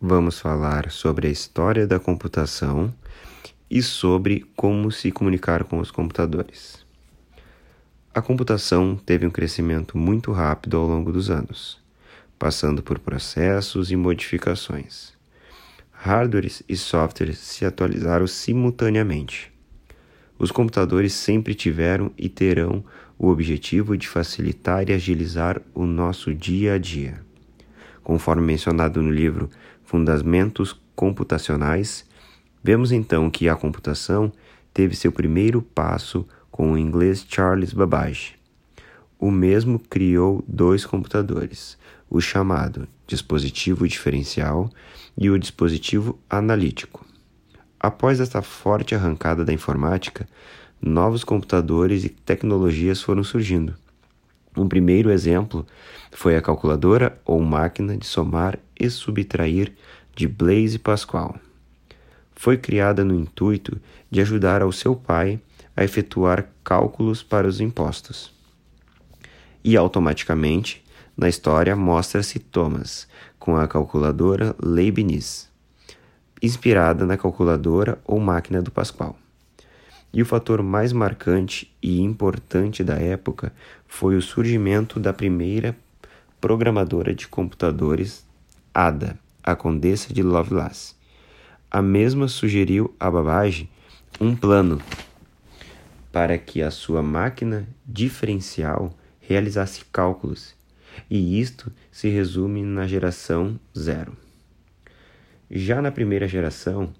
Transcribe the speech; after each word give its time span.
vamos 0.00 0.38
falar 0.38 0.90
sobre 0.90 1.26
a 1.26 1.30
história 1.30 1.86
da 1.86 1.98
computação 1.98 2.92
e 3.70 3.82
sobre 3.82 4.44
como 4.54 4.92
se 4.92 5.10
comunicar 5.10 5.64
com 5.64 5.78
os 5.78 5.90
computadores. 5.90 6.84
A 8.14 8.20
computação 8.20 8.96
teve 8.96 9.26
um 9.26 9.30
crescimento 9.30 9.96
muito 9.98 10.32
rápido 10.32 10.76
ao 10.76 10.86
longo 10.86 11.12
dos 11.12 11.30
anos, 11.30 11.80
passando 12.38 12.82
por 12.82 12.98
processos 12.98 13.90
e 13.90 13.96
modificações. 13.96 15.14
Hardwares 15.90 16.62
e 16.68 16.76
softwares 16.76 17.38
se 17.38 17.64
atualizaram 17.64 18.26
simultaneamente. 18.26 19.52
Os 20.38 20.50
computadores 20.50 21.14
sempre 21.14 21.54
tiveram 21.54 22.12
e 22.18 22.28
terão 22.28 22.84
o 23.18 23.28
objetivo 23.28 23.96
de 23.96 24.06
facilitar 24.06 24.88
e 24.90 24.92
agilizar 24.92 25.60
o 25.74 25.86
nosso 25.86 26.34
dia 26.34 26.74
a 26.74 26.78
dia. 26.78 27.24
Conforme 28.02 28.42
mencionado 28.42 29.02
no 29.02 29.10
livro 29.10 29.50
Fundamentos 29.86 30.76
Computacionais, 30.96 32.04
vemos 32.60 32.90
então 32.90 33.30
que 33.30 33.48
a 33.48 33.54
computação 33.54 34.32
teve 34.74 34.96
seu 34.96 35.12
primeiro 35.12 35.62
passo 35.62 36.26
com 36.50 36.72
o 36.72 36.78
inglês 36.78 37.24
Charles 37.28 37.72
Babbage. 37.72 38.34
O 39.16 39.30
mesmo 39.30 39.78
criou 39.78 40.44
dois 40.48 40.84
computadores, 40.84 41.78
o 42.10 42.20
chamado 42.20 42.88
dispositivo 43.06 43.86
diferencial 43.86 44.68
e 45.16 45.30
o 45.30 45.38
dispositivo 45.38 46.18
analítico. 46.28 47.06
Após 47.78 48.18
esta 48.18 48.42
forte 48.42 48.92
arrancada 48.92 49.44
da 49.44 49.52
informática, 49.52 50.28
novos 50.82 51.22
computadores 51.22 52.04
e 52.04 52.08
tecnologias 52.08 53.00
foram 53.00 53.22
surgindo. 53.22 53.76
Um 54.56 54.66
primeiro 54.66 55.10
exemplo 55.10 55.66
foi 56.10 56.34
a 56.34 56.40
calculadora 56.40 57.20
ou 57.24 57.40
máquina 57.42 57.96
de 57.96 58.06
somar 58.06 58.58
e 58.78 58.88
subtrair 58.88 59.72
de 60.14 60.26
Blaise 60.26 60.78
Pascal. 60.78 61.36
Foi 62.34 62.56
criada 62.56 63.04
no 63.04 63.14
intuito 63.14 63.78
de 64.10 64.20
ajudar 64.20 64.62
ao 64.62 64.72
seu 64.72 64.96
pai 64.96 65.38
a 65.76 65.84
efetuar 65.84 66.48
cálculos 66.64 67.22
para 67.22 67.46
os 67.46 67.60
impostos. 67.60 68.32
E 69.62 69.76
automaticamente, 69.76 70.82
na 71.14 71.28
história, 71.28 71.76
mostra-se 71.76 72.38
Thomas 72.38 73.06
com 73.38 73.56
a 73.56 73.68
calculadora 73.68 74.56
Leibniz, 74.62 75.50
inspirada 76.42 77.04
na 77.04 77.16
calculadora 77.16 77.98
ou 78.04 78.18
máquina 78.18 78.62
do 78.62 78.70
Pascal. 78.70 79.18
E 80.16 80.22
o 80.22 80.24
fator 80.24 80.62
mais 80.62 80.94
marcante 80.94 81.70
e 81.82 82.00
importante 82.00 82.82
da 82.82 82.94
época 82.94 83.52
foi 83.86 84.16
o 84.16 84.22
surgimento 84.22 84.98
da 84.98 85.12
primeira 85.12 85.76
programadora 86.40 87.14
de 87.14 87.28
computadores, 87.28 88.26
Ada, 88.72 89.18
a 89.42 89.54
Condessa 89.54 90.14
de 90.14 90.22
Lovelace. 90.22 90.94
A 91.70 91.82
mesma 91.82 92.28
sugeriu 92.28 92.94
a 92.98 93.10
Babbage 93.10 93.68
um 94.18 94.34
plano 94.34 94.80
para 96.10 96.38
que 96.38 96.62
a 96.62 96.70
sua 96.70 97.02
máquina 97.02 97.68
diferencial 97.84 98.96
realizasse 99.20 99.84
cálculos, 99.92 100.54
e 101.10 101.38
isto 101.38 101.70
se 101.92 102.08
resume 102.08 102.62
na 102.62 102.86
geração 102.86 103.60
zero. 103.78 104.16
Já 105.50 105.82
na 105.82 105.92
primeira 105.92 106.26
geração, 106.26 106.94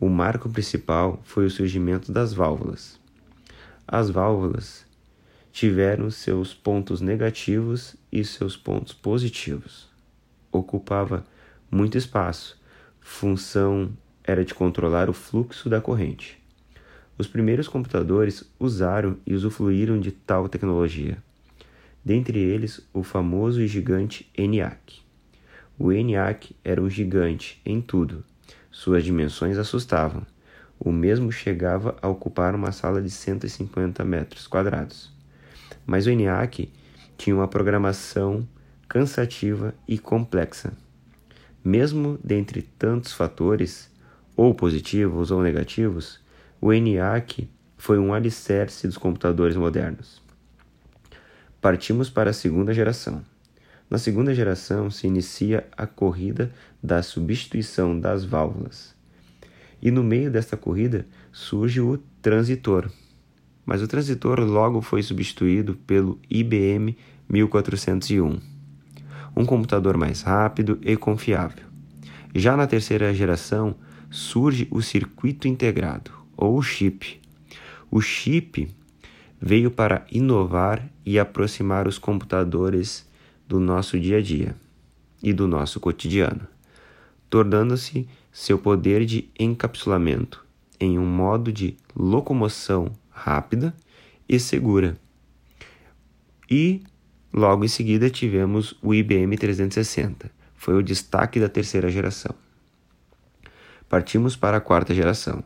o 0.00 0.08
marco 0.08 0.48
principal 0.48 1.20
foi 1.24 1.46
o 1.46 1.50
surgimento 1.50 2.12
das 2.12 2.32
válvulas. 2.32 3.00
As 3.86 4.08
válvulas 4.08 4.86
tiveram 5.50 6.08
seus 6.08 6.54
pontos 6.54 7.00
negativos 7.00 7.96
e 8.12 8.24
seus 8.24 8.56
pontos 8.56 8.92
positivos. 8.92 9.88
Ocupava 10.52 11.24
muito 11.68 11.98
espaço, 11.98 12.60
função 13.00 13.90
era 14.22 14.44
de 14.44 14.54
controlar 14.54 15.10
o 15.10 15.12
fluxo 15.12 15.68
da 15.68 15.80
corrente. 15.80 16.38
Os 17.16 17.26
primeiros 17.26 17.66
computadores 17.66 18.44
usaram 18.60 19.16
e 19.26 19.34
usufruíram 19.34 19.98
de 19.98 20.12
tal 20.12 20.48
tecnologia. 20.48 21.18
Dentre 22.04 22.38
eles, 22.38 22.86
o 22.92 23.02
famoso 23.02 23.60
e 23.60 23.66
gigante 23.66 24.30
ENIAC. 24.36 25.00
O 25.76 25.90
ENIAC 25.90 26.54
era 26.62 26.80
um 26.80 26.88
gigante 26.88 27.60
em 27.66 27.80
tudo, 27.80 28.24
suas 28.78 29.02
dimensões 29.02 29.58
assustavam. 29.58 30.24
O 30.78 30.92
mesmo 30.92 31.32
chegava 31.32 31.96
a 32.00 32.06
ocupar 32.06 32.54
uma 32.54 32.70
sala 32.70 33.02
de 33.02 33.10
150 33.10 34.04
metros 34.04 34.46
quadrados. 34.46 35.12
Mas 35.84 36.06
o 36.06 36.10
ENIAC 36.10 36.70
tinha 37.16 37.34
uma 37.34 37.48
programação 37.48 38.48
cansativa 38.88 39.74
e 39.88 39.98
complexa. 39.98 40.72
Mesmo 41.64 42.20
dentre 42.22 42.62
tantos 42.62 43.12
fatores, 43.12 43.90
ou 44.36 44.54
positivos 44.54 45.32
ou 45.32 45.42
negativos, 45.42 46.20
o 46.60 46.72
ENIAC 46.72 47.50
foi 47.76 47.98
um 47.98 48.14
alicerce 48.14 48.86
dos 48.86 48.96
computadores 48.96 49.56
modernos. 49.56 50.22
Partimos 51.60 52.08
para 52.08 52.30
a 52.30 52.32
segunda 52.32 52.72
geração. 52.72 53.24
Na 53.90 53.96
segunda 53.96 54.34
geração 54.34 54.90
se 54.90 55.06
inicia 55.06 55.66
a 55.76 55.86
corrida 55.86 56.52
da 56.82 57.02
substituição 57.02 57.98
das 57.98 58.24
válvulas. 58.24 58.94
E 59.80 59.90
no 59.90 60.04
meio 60.04 60.30
desta 60.30 60.56
corrida 60.56 61.06
surge 61.32 61.80
o 61.80 61.98
transitor. 62.20 62.90
Mas 63.64 63.80
o 63.80 63.88
transitor 63.88 64.40
logo 64.40 64.82
foi 64.82 65.02
substituído 65.02 65.74
pelo 65.86 66.18
IBM 66.28 66.96
1401, 67.28 68.40
um 69.36 69.44
computador 69.46 69.96
mais 69.96 70.22
rápido 70.22 70.78
e 70.82 70.96
confiável. 70.96 71.66
Já 72.34 72.56
na 72.56 72.66
terceira 72.66 73.14
geração 73.14 73.74
surge 74.10 74.68
o 74.70 74.82
circuito 74.82 75.48
integrado, 75.48 76.10
ou 76.36 76.60
chip. 76.62 77.20
O 77.90 78.00
chip 78.00 78.68
veio 79.40 79.70
para 79.70 80.06
inovar 80.10 80.86
e 81.06 81.18
aproximar 81.18 81.86
os 81.86 81.98
computadores 81.98 83.07
do 83.48 83.58
nosso 83.58 83.98
dia 83.98 84.18
a 84.18 84.20
dia 84.20 84.54
e 85.22 85.32
do 85.32 85.48
nosso 85.48 85.80
cotidiano, 85.80 86.46
tornando-se 87.30 88.06
seu 88.30 88.58
poder 88.58 89.06
de 89.06 89.30
encapsulamento 89.38 90.46
em 90.78 90.98
um 90.98 91.06
modo 91.06 91.50
de 91.50 91.76
locomoção 91.96 92.92
rápida 93.10 93.74
e 94.28 94.38
segura. 94.38 94.96
E 96.48 96.82
logo 97.32 97.64
em 97.64 97.68
seguida 97.68 98.10
tivemos 98.10 98.76
o 98.82 98.94
IBM 98.94 99.36
360, 99.36 100.30
foi 100.54 100.74
o 100.74 100.82
destaque 100.82 101.40
da 101.40 101.48
terceira 101.48 101.90
geração. 101.90 102.34
Partimos 103.88 104.36
para 104.36 104.58
a 104.58 104.60
quarta 104.60 104.94
geração. 104.94 105.42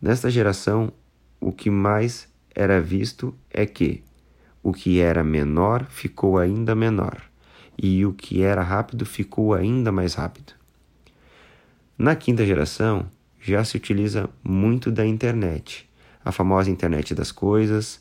Nesta 0.00 0.30
geração, 0.30 0.90
o 1.38 1.52
que 1.52 1.68
mais 1.68 2.28
era 2.54 2.80
visto 2.80 3.34
é 3.50 3.66
que 3.66 4.02
o 4.62 4.72
que 4.72 5.00
era 5.00 5.22
menor 5.22 5.84
ficou 5.90 6.38
ainda 6.38 6.74
menor 6.74 7.31
e 7.78 8.04
o 8.04 8.12
que 8.12 8.42
era 8.42 8.62
rápido 8.62 9.04
ficou 9.04 9.54
ainda 9.54 9.90
mais 9.90 10.14
rápido. 10.14 10.52
Na 11.96 12.16
quinta 12.16 12.44
geração, 12.44 13.06
já 13.40 13.64
se 13.64 13.76
utiliza 13.76 14.28
muito 14.42 14.90
da 14.90 15.04
internet, 15.06 15.88
a 16.24 16.30
famosa 16.32 16.70
internet 16.70 17.14
das 17.14 17.32
coisas, 17.32 18.00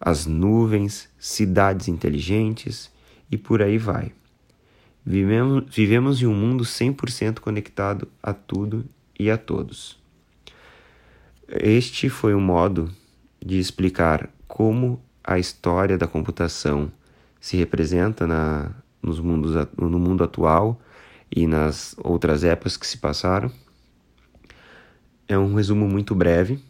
as 0.00 0.26
nuvens, 0.26 1.08
cidades 1.18 1.88
inteligentes 1.88 2.90
e 3.30 3.38
por 3.38 3.62
aí 3.62 3.78
vai. 3.78 4.12
Vivemos, 5.04 5.64
vivemos 5.74 6.22
em 6.22 6.26
um 6.26 6.34
mundo 6.34 6.64
100% 6.64 7.40
conectado 7.40 8.08
a 8.22 8.32
tudo 8.32 8.84
e 9.18 9.30
a 9.30 9.38
todos. 9.38 9.98
Este 11.48 12.08
foi 12.08 12.34
um 12.34 12.40
modo 12.40 12.90
de 13.44 13.58
explicar 13.58 14.30
como 14.46 15.02
a 15.24 15.38
história 15.38 15.98
da 15.98 16.06
computação 16.06 16.90
se 17.40 17.56
representa 17.56 18.26
na, 18.26 18.70
nos 19.02 19.18
mundos, 19.20 19.54
no 19.76 19.98
mundo 19.98 20.22
atual 20.22 20.80
e 21.34 21.46
nas 21.46 21.94
outras 21.98 22.44
épocas 22.44 22.76
que 22.76 22.86
se 22.86 22.98
passaram. 22.98 23.50
É 25.26 25.36
um 25.38 25.54
resumo 25.54 25.88
muito 25.88 26.14
breve, 26.14 26.60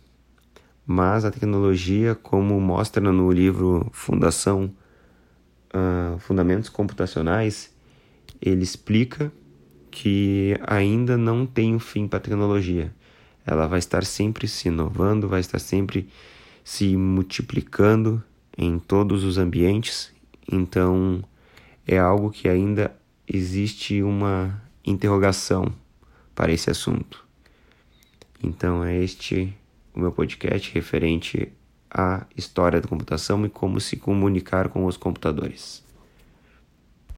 mas 0.86 1.24
a 1.24 1.30
tecnologia, 1.30 2.14
como 2.14 2.60
mostra 2.60 3.12
no 3.12 3.30
livro 3.30 3.88
Fundação 3.92 4.72
uh, 5.74 6.18
Fundamentos 6.18 6.68
Computacionais, 6.68 7.74
ele 8.40 8.62
explica 8.62 9.32
que 9.90 10.56
ainda 10.66 11.16
não 11.18 11.44
tem 11.44 11.74
um 11.74 11.78
fim 11.78 12.08
para 12.08 12.18
a 12.18 12.22
tecnologia. 12.22 12.94
Ela 13.44 13.66
vai 13.66 13.78
estar 13.78 14.04
sempre 14.04 14.48
se 14.48 14.68
inovando, 14.68 15.28
vai 15.28 15.40
estar 15.40 15.58
sempre 15.58 16.08
se 16.64 16.96
multiplicando 16.96 18.22
em 18.56 18.78
todos 18.78 19.24
os 19.24 19.38
ambientes. 19.38 20.12
Então, 20.50 21.22
é 21.86 21.98
algo 21.98 22.30
que 22.30 22.48
ainda 22.48 22.94
existe 23.26 24.02
uma 24.02 24.62
interrogação 24.84 25.72
para 26.34 26.52
esse 26.52 26.70
assunto. 26.70 27.24
Então 28.42 28.84
é 28.84 28.96
este 28.96 29.54
o 29.94 30.00
meu 30.00 30.10
podcast 30.10 30.72
referente 30.72 31.52
à 31.90 32.26
história 32.36 32.80
da 32.80 32.88
computação 32.88 33.44
e 33.44 33.50
como 33.50 33.80
se 33.80 33.96
comunicar 33.96 34.68
com 34.68 34.86
os 34.86 34.96
computadores. 34.96 35.84